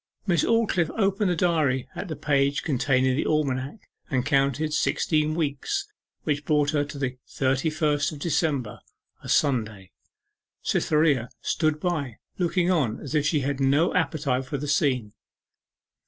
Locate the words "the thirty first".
6.97-8.11